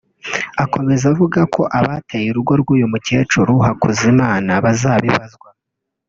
[0.63, 5.47] Akomeza avuga ko abateye urugo rw’uyu mukecuru Hakuzimana bazabibazwa